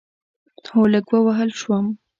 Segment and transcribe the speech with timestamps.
[0.69, 1.85] هو، لږ ووهل شوم